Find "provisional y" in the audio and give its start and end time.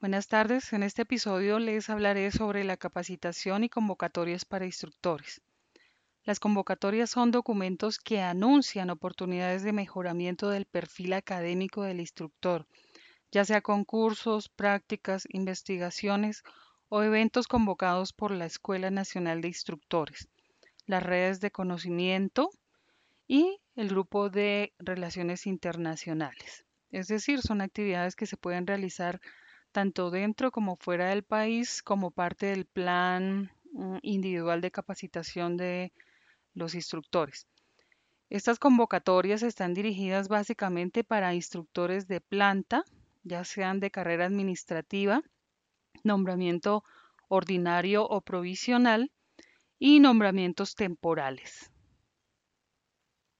48.20-50.00